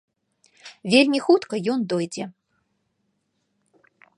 [0.93, 2.25] Вельмі хутка ён дойдзе.